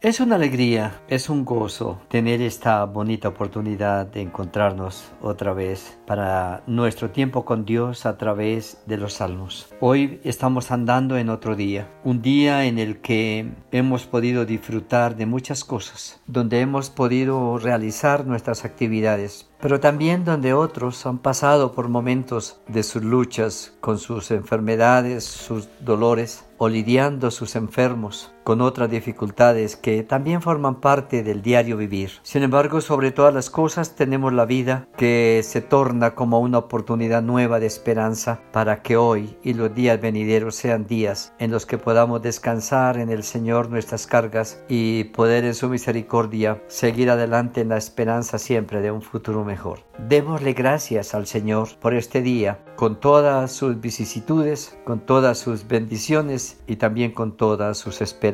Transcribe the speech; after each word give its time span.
Es 0.00 0.20
una 0.20 0.36
alegría, 0.36 1.02
es 1.08 1.28
un 1.28 1.44
gozo 1.44 2.00
tener 2.06 2.40
esta 2.40 2.84
bonita 2.84 3.26
oportunidad 3.26 4.06
de 4.06 4.20
encontrarnos 4.20 5.10
otra 5.20 5.52
vez 5.52 5.98
para 6.06 6.62
nuestro 6.68 7.10
tiempo 7.10 7.44
con 7.44 7.64
Dios 7.64 8.06
a 8.06 8.16
través 8.16 8.80
de 8.86 8.96
los 8.96 9.14
salmos. 9.14 9.74
Hoy 9.80 10.20
estamos 10.22 10.70
andando 10.70 11.18
en 11.18 11.30
otro 11.30 11.56
día, 11.56 11.90
un 12.04 12.22
día 12.22 12.66
en 12.66 12.78
el 12.78 13.00
que 13.00 13.50
hemos 13.72 14.06
podido 14.06 14.44
disfrutar 14.44 15.16
de 15.16 15.26
muchas 15.26 15.64
cosas, 15.64 16.20
donde 16.28 16.60
hemos 16.60 16.90
podido 16.90 17.58
realizar 17.58 18.24
nuestras 18.24 18.64
actividades, 18.64 19.50
pero 19.60 19.80
también 19.80 20.24
donde 20.24 20.54
otros 20.54 21.04
han 21.06 21.18
pasado 21.18 21.72
por 21.72 21.88
momentos 21.88 22.60
de 22.68 22.82
sus 22.82 23.02
luchas 23.02 23.74
con 23.80 23.98
sus 23.98 24.30
enfermedades, 24.30 25.24
sus 25.24 25.68
dolores 25.80 26.44
o 26.58 26.68
lidiando 26.68 27.30
sus 27.30 27.56
enfermos 27.56 28.32
con 28.44 28.62
otras 28.62 28.90
dificultades 28.90 29.76
que 29.76 30.02
también 30.02 30.40
forman 30.40 30.80
parte 30.80 31.22
del 31.22 31.42
diario 31.42 31.76
vivir. 31.76 32.12
Sin 32.22 32.42
embargo, 32.42 32.80
sobre 32.80 33.12
todas 33.12 33.34
las 33.34 33.50
cosas 33.50 33.94
tenemos 33.94 34.32
la 34.32 34.46
vida 34.46 34.88
que 34.96 35.42
se 35.44 35.60
torna 35.60 36.14
como 36.14 36.40
una 36.40 36.58
oportunidad 36.58 37.22
nueva 37.22 37.60
de 37.60 37.66
esperanza 37.66 38.40
para 38.50 38.82
que 38.82 38.96
hoy 38.96 39.36
y 39.42 39.52
los 39.52 39.74
días 39.74 40.00
venideros 40.00 40.56
sean 40.56 40.86
días 40.86 41.34
en 41.38 41.50
los 41.50 41.66
que 41.66 41.76
podamos 41.76 42.22
descansar 42.22 42.96
en 42.96 43.10
el 43.10 43.22
Señor 43.22 43.68
nuestras 43.68 44.06
cargas 44.06 44.62
y 44.66 45.04
poder 45.04 45.44
en 45.44 45.54
su 45.54 45.68
misericordia 45.68 46.62
seguir 46.68 47.10
adelante 47.10 47.60
en 47.60 47.68
la 47.68 47.76
esperanza 47.76 48.38
siempre 48.38 48.80
de 48.80 48.90
un 48.90 49.02
futuro 49.02 49.44
mejor. 49.48 49.80
Démosle 50.08 50.52
gracias 50.52 51.16
al 51.16 51.26
Señor 51.26 51.70
por 51.80 51.94
este 51.94 52.22
día, 52.22 52.60
con 52.76 53.00
todas 53.00 53.50
sus 53.50 53.80
vicisitudes, 53.80 54.78
con 54.84 55.00
todas 55.00 55.38
sus 55.38 55.66
bendiciones 55.66 56.60
y 56.68 56.76
también 56.76 57.10
con 57.10 57.36
todas 57.36 57.78
sus 57.78 58.00
esperanzas 58.00 58.28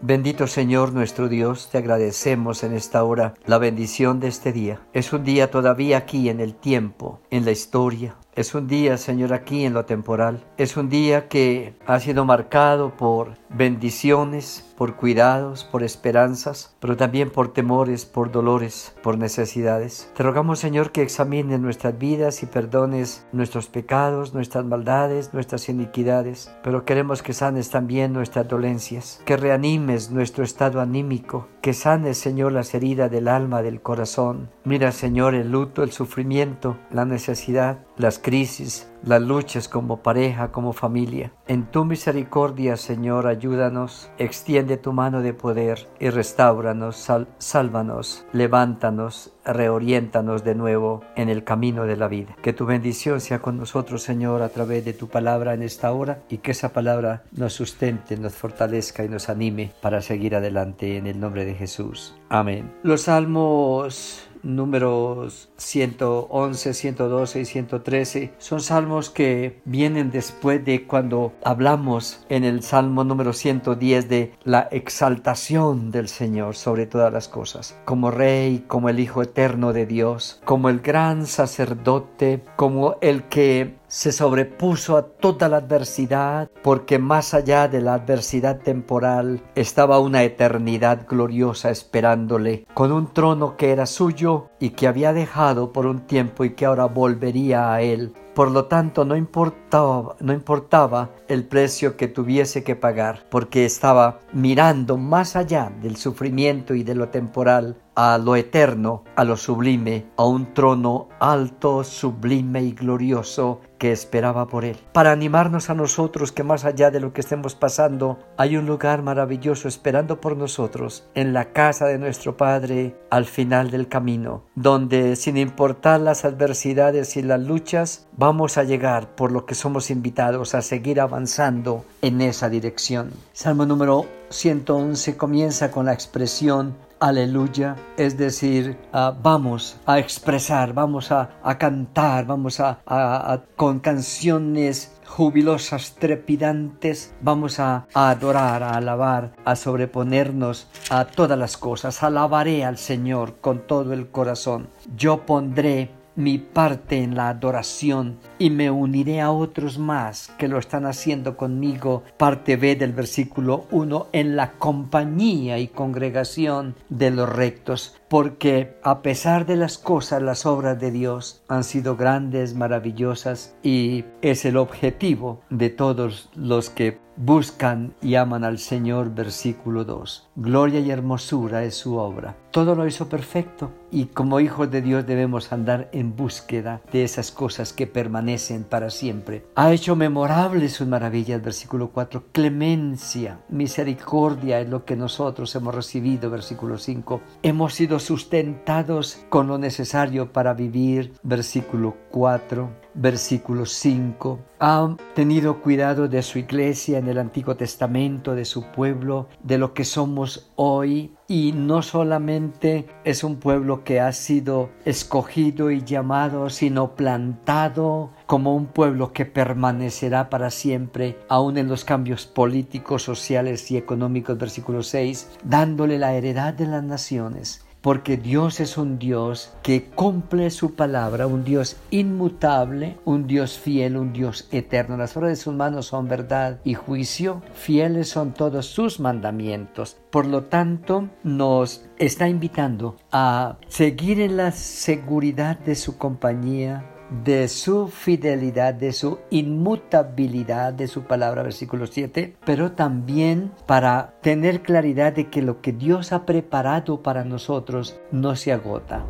Bendito 0.00 0.46
Señor 0.46 0.92
nuestro 0.92 1.28
Dios, 1.28 1.68
te 1.70 1.78
agradecemos 1.78 2.62
en 2.62 2.74
esta 2.74 3.02
hora 3.02 3.34
la 3.44 3.58
bendición 3.58 4.20
de 4.20 4.28
este 4.28 4.52
día. 4.52 4.80
Es 4.92 5.12
un 5.12 5.24
día 5.24 5.50
todavía 5.50 5.98
aquí 5.98 6.28
en 6.28 6.40
el 6.40 6.54
tiempo, 6.54 7.20
en 7.30 7.44
la 7.44 7.50
historia, 7.50 8.16
es 8.36 8.54
un 8.54 8.68
día, 8.68 8.98
Señor, 8.98 9.32
aquí 9.32 9.64
en 9.64 9.72
lo 9.72 9.86
temporal. 9.86 10.44
Es 10.58 10.76
un 10.76 10.90
día 10.90 11.26
que 11.26 11.74
ha 11.86 11.98
sido 12.00 12.26
marcado 12.26 12.94
por 12.94 13.38
bendiciones, 13.50 14.62
por 14.76 14.96
cuidados, 14.96 15.64
por 15.64 15.82
esperanzas, 15.82 16.76
pero 16.80 16.96
también 16.96 17.30
por 17.30 17.52
temores, 17.52 18.04
por 18.04 18.30
dolores, 18.30 18.94
por 19.02 19.18
necesidades. 19.18 20.10
Te 20.14 20.22
rogamos, 20.22 20.58
Señor, 20.58 20.92
que 20.92 21.02
examines 21.02 21.58
nuestras 21.60 21.98
vidas 21.98 22.42
y 22.42 22.46
perdones 22.46 23.26
nuestros 23.32 23.68
pecados, 23.68 24.34
nuestras 24.34 24.64
maldades, 24.64 25.32
nuestras 25.32 25.68
iniquidades, 25.68 26.54
pero 26.62 26.84
queremos 26.84 27.22
que 27.22 27.32
sanes 27.32 27.70
también 27.70 28.12
nuestras 28.12 28.46
dolencias, 28.46 29.20
que 29.24 29.36
reanimes 29.36 30.10
nuestro 30.10 30.44
estado 30.44 30.80
anímico, 30.80 31.48
que 31.62 31.72
sanes, 31.72 32.18
Señor, 32.18 32.52
las 32.52 32.74
heridas 32.74 33.10
del 33.10 33.28
alma, 33.28 33.62
del 33.62 33.80
corazón. 33.80 34.50
Mira, 34.64 34.92
Señor, 34.92 35.34
el 35.34 35.50
luto, 35.50 35.82
el 35.82 35.92
sufrimiento, 35.92 36.76
la 36.90 37.04
necesidad, 37.04 37.78
las 37.96 38.18
crisis, 38.18 38.88
las 39.04 39.22
luchas 39.22 39.68
como 39.68 40.02
pareja, 40.02 40.52
como 40.52 40.72
familia. 40.72 41.32
En 41.46 41.66
tu 41.66 41.84
misericordia, 41.84 42.76
Señor, 42.76 43.26
ayúdanos, 43.26 44.10
extiende 44.18 44.76
tu 44.76 44.92
mano 44.92 45.22
de 45.22 45.34
poder 45.34 45.88
y 46.00 46.10
restauranos, 46.10 47.08
sálvanos, 47.38 48.26
levántanos, 48.32 49.32
reoriéntanos 49.44 50.44
de 50.44 50.54
nuevo 50.54 51.02
en 51.14 51.28
el 51.28 51.44
camino 51.44 51.84
de 51.84 51.96
la 51.96 52.08
vida. 52.08 52.36
Que 52.42 52.52
tu 52.52 52.66
bendición 52.66 53.20
sea 53.20 53.40
con 53.40 53.58
nosotros, 53.58 54.02
Señor, 54.02 54.42
a 54.42 54.48
través 54.48 54.84
de 54.84 54.92
tu 54.92 55.08
palabra 55.08 55.54
en 55.54 55.62
esta 55.62 55.92
hora 55.92 56.22
y 56.28 56.38
que 56.38 56.50
esa 56.50 56.72
palabra 56.72 57.24
nos 57.32 57.52
sustente, 57.52 58.16
nos 58.16 58.34
fortalezca 58.34 59.04
y 59.04 59.08
nos 59.08 59.28
anime 59.28 59.72
para 59.80 60.02
seguir 60.02 60.34
adelante 60.34 60.96
en 60.96 61.06
el 61.06 61.20
nombre 61.20 61.44
de 61.44 61.54
Jesús. 61.54 62.16
Amén. 62.28 62.72
Los 62.82 63.02
salmos 63.02 64.28
números 64.46 65.50
111, 65.56 66.72
112 66.72 67.40
y 67.40 67.44
113 67.44 68.32
son 68.38 68.60
salmos 68.60 69.10
que 69.10 69.60
vienen 69.64 70.10
después 70.10 70.64
de 70.64 70.86
cuando 70.86 71.32
hablamos 71.44 72.24
en 72.28 72.44
el 72.44 72.62
salmo 72.62 73.04
número 73.04 73.32
110 73.32 74.08
de 74.08 74.32
la 74.44 74.68
exaltación 74.70 75.90
del 75.90 76.08
Señor 76.08 76.56
sobre 76.56 76.86
todas 76.86 77.12
las 77.12 77.28
cosas, 77.28 77.76
como 77.84 78.10
Rey, 78.10 78.64
como 78.66 78.88
el 78.88 79.00
Hijo 79.00 79.22
eterno 79.22 79.72
de 79.72 79.86
Dios, 79.86 80.40
como 80.44 80.68
el 80.68 80.80
gran 80.80 81.26
sacerdote, 81.26 82.44
como 82.56 82.96
el 83.00 83.24
que 83.24 83.76
se 83.88 84.12
sobrepuso 84.12 84.96
a 84.96 85.02
toda 85.02 85.48
la 85.48 85.58
adversidad, 85.58 86.50
porque 86.62 86.98
más 86.98 87.34
allá 87.34 87.68
de 87.68 87.80
la 87.80 87.94
adversidad 87.94 88.58
temporal 88.58 89.42
estaba 89.54 89.98
una 89.98 90.22
eternidad 90.22 91.06
gloriosa 91.08 91.70
esperándole, 91.70 92.66
con 92.74 92.92
un 92.92 93.12
trono 93.12 93.56
que 93.56 93.70
era 93.70 93.86
suyo 93.86 94.50
y 94.58 94.70
que 94.70 94.86
había 94.86 95.12
dejado 95.12 95.72
por 95.72 95.86
un 95.86 96.00
tiempo 96.00 96.44
y 96.44 96.54
que 96.54 96.66
ahora 96.66 96.86
volvería 96.86 97.72
a 97.72 97.82
él. 97.82 98.12
Por 98.36 98.50
lo 98.50 98.66
tanto, 98.66 99.06
no 99.06 99.16
importaba, 99.16 101.10
el 101.26 101.44
precio 101.44 101.96
que 101.96 102.06
tuviese 102.06 102.62
que 102.62 102.76
pagar, 102.76 103.24
porque 103.30 103.64
estaba 103.64 104.20
mirando 104.34 104.98
más 104.98 105.36
allá 105.36 105.72
del 105.80 105.96
sufrimiento 105.96 106.74
y 106.74 106.82
de 106.82 106.94
lo 106.94 107.08
temporal 107.08 107.78
a 107.94 108.18
lo 108.18 108.36
eterno, 108.36 109.04
a 109.16 109.24
lo 109.24 109.38
sublime, 109.38 110.04
a 110.18 110.26
un 110.26 110.52
trono 110.52 111.08
alto, 111.18 111.82
sublime 111.82 112.62
y 112.62 112.72
glorioso 112.72 113.62
que 113.78 113.90
esperaba 113.90 114.46
por 114.46 114.66
él. 114.66 114.76
Para 114.92 115.12
animarnos 115.12 115.70
a 115.70 115.74
nosotros 115.74 116.30
que 116.30 116.42
más 116.42 116.66
allá 116.66 116.90
de 116.90 117.00
lo 117.00 117.14
que 117.14 117.22
estemos 117.22 117.54
pasando, 117.54 118.18
hay 118.36 118.58
un 118.58 118.66
lugar 118.66 119.02
maravilloso 119.02 119.66
esperando 119.66 120.20
por 120.20 120.36
nosotros 120.36 121.08
en 121.14 121.32
la 121.32 121.52
casa 121.52 121.86
de 121.86 121.98
nuestro 121.98 122.36
Padre 122.36 122.96
al 123.10 123.24
final 123.24 123.70
del 123.70 123.88
camino, 123.88 124.44
donde 124.56 125.16
sin 125.16 125.36
importar 125.36 126.00
las 126.00 126.24
adversidades 126.24 127.16
y 127.16 127.22
las 127.22 127.40
luchas, 127.40 128.06
vamos 128.16 128.56
a 128.56 128.64
llegar 128.64 129.14
por 129.14 129.30
lo 129.30 129.44
que 129.44 129.54
somos 129.54 129.90
invitados 129.90 130.54
a 130.54 130.62
seguir 130.62 130.98
avanzando 130.98 131.84
en 132.00 132.22
esa 132.22 132.48
dirección. 132.48 133.10
Salmo 133.34 133.66
número 133.66 134.06
111 134.30 135.16
comienza 135.18 135.70
con 135.70 135.86
la 135.86 135.92
expresión 135.92 136.74
aleluya, 137.00 137.76
es 137.96 138.16
decir, 138.16 138.78
vamos 138.92 139.76
a 139.86 139.98
expresar, 139.98 140.72
vamos 140.72 141.12
a, 141.12 141.28
cantar, 141.58 142.26
vamos 142.26 142.60
a, 142.60 143.42
con 143.56 143.80
canciones 143.80 144.92
jubilosas, 145.06 145.94
trepidantes, 145.94 147.14
vamos 147.20 147.60
a, 147.60 147.86
a, 147.94 148.10
adorar, 148.10 148.62
a 148.62 148.76
alabar, 148.76 149.32
a 149.44 149.56
sobreponernos 149.56 150.68
a 150.90 151.04
todas 151.04 151.38
las 151.38 151.56
cosas. 151.56 152.02
Alabaré 152.02 152.64
al 152.64 152.76
Señor 152.78 153.36
con 153.40 153.66
todo 153.66 153.92
el 153.92 154.08
corazón. 154.08 154.68
Yo 154.96 155.24
pondré 155.24 155.90
mi 156.16 156.38
parte 156.38 157.02
en 157.02 157.14
la 157.14 157.28
adoración 157.28 158.18
y 158.38 158.50
me 158.50 158.70
uniré 158.70 159.20
a 159.20 159.30
otros 159.30 159.78
más 159.78 160.32
que 160.38 160.48
lo 160.48 160.58
están 160.58 160.86
haciendo 160.86 161.36
conmigo. 161.36 162.02
Parte 162.16 162.56
B 162.56 162.74
del 162.74 162.92
versículo 162.92 163.66
1 163.70 164.08
en 164.12 164.34
la 164.34 164.52
compañía 164.52 165.58
y 165.58 165.68
congregación 165.68 166.74
de 166.88 167.10
los 167.10 167.28
rectos 167.28 167.94
porque 168.08 168.76
a 168.82 169.02
pesar 169.02 169.46
de 169.46 169.56
las 169.56 169.78
cosas, 169.78 170.22
las 170.22 170.46
obras 170.46 170.78
de 170.78 170.90
Dios 170.90 171.42
han 171.48 171.64
sido 171.64 171.96
grandes, 171.96 172.54
maravillosas 172.54 173.56
y 173.62 174.04
es 174.22 174.44
el 174.44 174.56
objetivo 174.56 175.40
de 175.50 175.70
todos 175.70 176.30
los 176.34 176.70
que 176.70 176.98
buscan 177.16 177.94
y 178.02 178.14
aman 178.16 178.44
al 178.44 178.58
Señor, 178.58 179.14
versículo 179.14 179.84
2. 179.84 180.28
Gloria 180.36 180.80
y 180.80 180.90
hermosura 180.90 181.64
es 181.64 181.74
su 181.74 181.96
obra. 181.96 182.36
Todo 182.50 182.74
lo 182.74 182.86
hizo 182.86 183.08
perfecto 183.08 183.70
y 183.90 184.06
como 184.06 184.40
hijos 184.40 184.70
de 184.70 184.82
Dios 184.82 185.06
debemos 185.06 185.52
andar 185.52 185.88
en 185.92 186.16
búsqueda 186.16 186.80
de 186.92 187.04
esas 187.04 187.30
cosas 187.30 187.72
que 187.72 187.86
permanecen 187.86 188.64
para 188.64 188.90
siempre. 188.90 189.46
Ha 189.54 189.72
hecho 189.72 189.96
memorables 189.96 190.72
sus 190.72 190.86
maravillas, 190.86 191.42
versículo 191.42 191.90
4. 191.90 192.24
Clemencia, 192.32 193.40
misericordia 193.48 194.60
es 194.60 194.68
lo 194.68 194.84
que 194.84 194.96
nosotros 194.96 195.54
hemos 195.54 195.74
recibido, 195.74 196.30
versículo 196.30 196.78
5. 196.78 197.20
Hemos 197.42 197.74
sido 197.74 197.95
sustentados 197.98 199.24
con 199.28 199.46
lo 199.48 199.58
necesario 199.58 200.32
para 200.32 200.54
vivir. 200.54 201.12
Versículo 201.22 201.96
4, 202.10 202.70
versículo 202.94 203.66
5. 203.66 204.38
Ha 204.58 204.96
tenido 205.14 205.60
cuidado 205.60 206.08
de 206.08 206.22
su 206.22 206.38
iglesia 206.38 206.98
en 206.98 207.08
el 207.08 207.18
Antiguo 207.18 207.56
Testamento, 207.56 208.34
de 208.34 208.44
su 208.44 208.64
pueblo, 208.72 209.28
de 209.42 209.58
lo 209.58 209.74
que 209.74 209.84
somos 209.84 210.50
hoy. 210.56 211.12
Y 211.28 211.52
no 211.52 211.82
solamente 211.82 212.86
es 213.04 213.24
un 213.24 213.36
pueblo 213.36 213.84
que 213.84 214.00
ha 214.00 214.12
sido 214.12 214.70
escogido 214.84 215.70
y 215.70 215.82
llamado, 215.82 216.48
sino 216.50 216.94
plantado 216.94 218.12
como 218.26 218.54
un 218.54 218.66
pueblo 218.66 219.12
que 219.12 219.26
permanecerá 219.26 220.30
para 220.30 220.50
siempre, 220.50 221.18
aun 221.28 221.58
en 221.58 221.68
los 221.68 221.84
cambios 221.84 222.26
políticos, 222.26 223.02
sociales 223.02 223.70
y 223.70 223.76
económicos, 223.76 224.38
versículo 224.38 224.82
6, 224.82 225.32
dándole 225.44 225.98
la 225.98 226.14
heredad 226.14 226.54
de 226.54 226.66
las 226.66 226.84
naciones 226.84 227.66
porque 227.86 228.16
Dios 228.16 228.58
es 228.58 228.78
un 228.78 228.98
Dios 228.98 229.52
que 229.62 229.84
cumple 229.84 230.50
su 230.50 230.74
palabra, 230.74 231.28
un 231.28 231.44
Dios 231.44 231.76
inmutable, 231.92 232.96
un 233.04 233.28
Dios 233.28 233.60
fiel, 233.60 233.96
un 233.96 234.12
Dios 234.12 234.48
eterno. 234.50 234.96
Las 234.96 235.16
obras 235.16 235.30
de 235.30 235.36
sus 235.36 235.54
manos 235.54 235.86
son 235.86 236.08
verdad 236.08 236.58
y 236.64 236.74
juicio, 236.74 237.42
fieles 237.54 238.08
son 238.08 238.34
todos 238.34 238.66
sus 238.66 238.98
mandamientos. 238.98 239.98
Por 240.10 240.26
lo 240.26 240.42
tanto, 240.42 241.08
nos 241.22 241.84
está 241.96 242.28
invitando 242.28 242.96
a 243.12 243.58
seguir 243.68 244.20
en 244.20 244.36
la 244.36 244.50
seguridad 244.50 245.56
de 245.56 245.76
su 245.76 245.96
compañía, 245.96 246.84
de 247.24 247.48
su 247.48 247.88
fidelidad, 247.88 248.74
de 248.74 248.92
su 248.92 249.18
inmutabilidad 249.30 250.72
de 250.72 250.88
su 250.88 251.02
palabra, 251.02 251.42
versículo 251.42 251.86
7, 251.86 252.36
pero 252.44 252.72
también 252.72 253.52
para 253.66 254.14
tener 254.22 254.62
claridad 254.62 255.12
de 255.12 255.28
que 255.28 255.42
lo 255.42 255.60
que 255.60 255.72
Dios 255.72 256.12
ha 256.12 256.26
preparado 256.26 257.02
para 257.02 257.24
nosotros 257.24 258.00
no 258.10 258.36
se 258.36 258.52
agota 258.52 259.04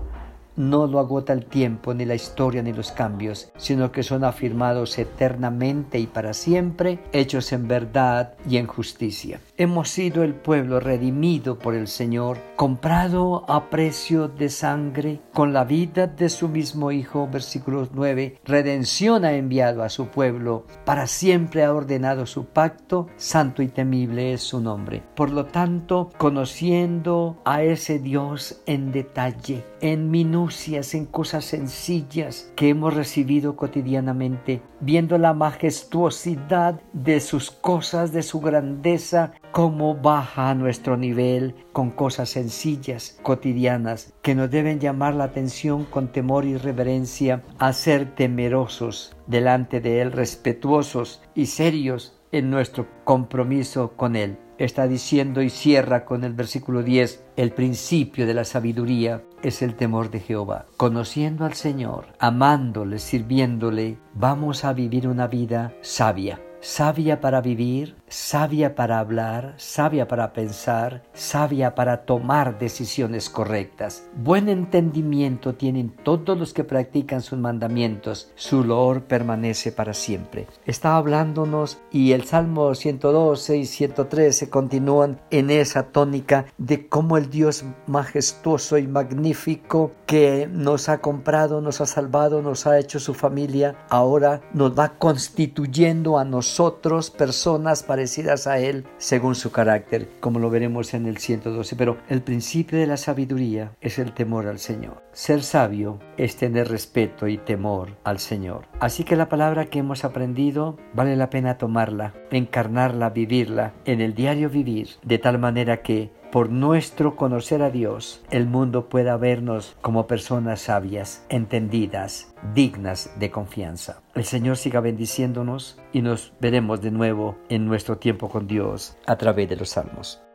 no 0.56 0.87
lo 0.87 0.99
agota 0.99 1.32
el 1.32 1.44
tiempo, 1.44 1.94
ni 1.94 2.05
la 2.05 2.14
historia, 2.14 2.62
ni 2.62 2.73
los 2.73 2.93
cambios, 2.93 3.50
sino 3.56 3.93
que 3.93 4.03
son 4.03 4.25
afirmados 4.25 4.99
eternamente 4.99 5.99
y 5.99 6.06
para 6.06 6.32
siempre, 6.32 6.99
hechos 7.12 7.53
en 7.53 7.69
verdad 7.69 8.35
y 8.49 8.56
en 8.56 8.67
justicia. 8.67 9.41
Hemos 9.56 9.91
sido 9.91 10.23
el 10.23 10.35
pueblo 10.35 10.81
redimido 10.81 11.58
por 11.58 11.75
el 11.75 11.88
Señor, 11.88 12.38
comprado 12.56 13.44
a 13.50 13.69
precio 13.70 14.29
de 14.29 14.49
sangre, 14.49 15.20
con 15.32 15.53
la 15.53 15.64
vida 15.64 16.06
de 16.06 16.29
su 16.29 16.49
mismo 16.49 16.91
Hijo, 16.91 17.29
versículos 17.31 17.91
9, 17.93 18.41
redención 18.44 19.25
ha 19.25 19.32
enviado 19.32 19.82
a 19.82 19.88
su 19.88 20.06
pueblo, 20.09 20.64
para 20.85 21.06
siempre 21.06 21.64
ha 21.64 21.75
ordenado 21.75 22.26
su 22.26 22.47
pacto, 22.47 23.09
santo 23.17 23.62
y 23.62 23.69
temible 23.69 24.32
es 24.32 24.43
su 24.43 24.61
nombre. 24.61 25.02
Por 25.14 25.31
lo 25.31 25.47
tanto, 25.47 26.11
conociendo 26.17 27.37
a 27.44 27.62
ese 27.62 27.99
Dios 27.99 28.62
en 28.67 28.93
detalle, 28.93 29.64
en 29.81 30.11
minutos, 30.11 30.46
en 30.93 31.07
cosas 31.07 31.45
sencillas 31.45 32.53
que 32.55 32.69
hemos 32.69 32.95
recibido 32.95 33.57
cotidianamente, 33.57 34.63
viendo 34.81 35.19
la 35.19 35.35
majestuosidad 35.35 36.81
de 36.93 37.21
sus 37.21 37.51
cosas, 37.51 38.13
de 38.13 38.23
su 38.23 38.41
grandeza, 38.41 39.33
cómo 39.51 39.97
baja 39.97 40.51
a 40.51 40.55
nuestro 40.55 40.97
nivel 40.97 41.57
con 41.73 41.91
cosas 41.91 42.29
sencillas, 42.29 43.19
cotidianas, 43.23 44.15
que 44.23 44.37
nos 44.37 44.51
deben 44.51 44.79
llamar 44.79 45.15
la 45.15 45.25
atención 45.25 45.85
con 45.85 46.13
temor 46.13 46.45
y 46.45 46.57
reverencia 46.57 47.43
a 47.59 47.73
ser 47.73 48.15
temerosos 48.15 49.17
delante 49.27 49.81
de 49.81 50.01
Él, 50.01 50.13
respetuosos 50.13 51.23
y 51.35 51.47
serios 51.47 52.16
en 52.32 52.50
nuestro 52.50 52.87
compromiso 53.05 53.93
con 53.96 54.17
Él 54.17 54.38
está 54.58 54.87
diciendo 54.87 55.43
y 55.43 55.50
cierra 55.50 56.05
con 56.05 56.25
el 56.25 56.32
versículo 56.32 56.82
10, 56.82 57.25
el 57.37 57.52
principio 57.52 58.26
de 58.26 58.34
la 58.34 58.44
sabiduría 58.44 59.23
es 59.43 59.62
el 59.62 59.75
temor 59.75 60.11
de 60.11 60.20
Jehová. 60.20 60.67
Conociendo 60.76 61.44
al 61.44 61.55
Señor, 61.55 62.06
amándole, 62.19 62.99
sirviéndole, 62.99 63.99
vamos 64.14 64.64
a 64.64 64.73
vivir 64.73 65.08
una 65.08 65.26
vida 65.26 65.75
sabia 65.82 66.40
sabia 66.67 67.20
para 67.20 67.40
vivir, 67.40 67.94
sabia 68.08 68.75
para 68.75 68.99
hablar, 68.99 69.55
sabia 69.56 70.06
para 70.06 70.32
pensar, 70.32 71.03
sabia 71.12 71.75
para 71.75 72.05
tomar 72.05 72.58
decisiones 72.58 73.29
correctas. 73.29 74.05
Buen 74.14 74.49
entendimiento 74.49 75.55
tienen 75.55 75.91
todos 75.91 76.38
los 76.38 76.53
que 76.53 76.64
practican 76.64 77.23
sus 77.23 77.38
mandamientos, 77.38 78.32
su 78.35 78.64
loor 78.64 79.03
permanece 79.03 79.73
para 79.73 79.94
siempre. 79.94 80.47
Está 80.64 80.97
hablándonos 80.97 81.79
y 81.91 82.12
el 82.12 82.25
Salmo 82.25 82.75
112 82.75 83.56
y 83.56 83.67
113 83.67 84.50
continúan 84.50 85.20
en 85.31 85.50
esa 85.50 85.85
tónica 85.85 86.47
de 86.59 86.88
cómo 86.88 87.17
el 87.17 87.31
Dios 87.31 87.64
majestuoso 87.87 88.79
y 88.79 88.87
magnífico 88.87 89.93
que 90.06 90.49
nos 90.50 90.88
ha 90.88 90.99
comprado, 90.99 91.61
nos 91.61 91.81
ha 91.81 91.87
salvado, 91.87 92.43
nos 92.43 92.67
ha 92.67 92.79
hecho 92.79 93.00
su 93.00 93.14
familia, 93.14 93.76
ahora 93.88 94.41
nos 94.52 94.79
va 94.79 94.91
constituyendo 94.99 96.19
a 96.19 96.25
nosotros 96.25 97.11
personas 97.11 97.82
parecidas 97.97 98.47
a 98.47 98.59
Él 98.59 98.85
según 98.99 99.35
su 99.35 99.51
carácter, 99.51 100.07
como 100.21 100.39
lo 100.39 100.51
veremos 100.51 100.93
en 100.93 101.07
el 101.07 101.17
112. 101.17 101.77
Pero 101.77 101.97
el 102.11 102.21
principio 102.21 102.79
de 102.79 102.87
la 102.87 102.99
sabiduría 102.99 103.73
es 103.81 103.99
el 103.99 104.13
temor 104.13 104.49
al 104.49 104.59
Señor. 104.59 105.03
Ser 105.13 105.43
sabio 105.43 105.99
es 106.19 106.37
tener 106.37 106.69
respeto 106.69 107.27
y 107.27 107.39
temor 107.39 107.97
al 108.05 108.19
Señor. 108.19 108.67
Así 108.81 109.03
que 109.03 109.17
la 109.17 109.31
palabra 109.31 109.65
que 109.65 109.79
hemos 109.79 110.05
aprendido 110.05 110.77
vale 110.93 111.17
la 111.17 111.31
pena 111.31 111.57
tomarla, 111.57 112.13
encarnarla, 112.31 113.09
vivirla 113.09 113.73
en 113.87 114.03
el 114.03 114.15
diario 114.15 114.51
vivir, 114.51 114.89
de 115.03 115.17
tal 115.17 115.39
manera 115.39 115.81
que 115.81 116.11
por 116.37 116.50
nuestro 116.50 117.17
conocer 117.17 117.62
a 117.62 117.71
Dios, 117.71 118.23
el 118.31 118.47
mundo 118.47 118.91
pueda 118.91 119.17
vernos 119.17 119.75
como 119.81 120.06
personas 120.06 120.61
sabias, 120.61 121.25
entendidas, 121.31 122.35
dignas 122.53 123.11
de 123.19 123.31
confianza. 123.31 124.03
El 124.15 124.27
Señor 124.27 124.59
siga 124.59 124.81
bendiciéndonos 124.81 125.81
y 125.94 126.03
nos 126.03 126.35
veremos 126.38 126.83
de 126.83 126.91
nuevo 126.91 127.38
en 127.49 127.65
nuestro 127.65 127.97
tiempo 127.97 128.29
con 128.29 128.47
Dios 128.47 128.99
a 129.06 129.17
través 129.17 129.49
de 129.49 129.56
los 129.56 129.71
salmos. 129.71 130.25